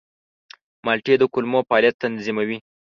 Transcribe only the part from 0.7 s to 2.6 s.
مالټې د کولمو فعالیت تنظیموي.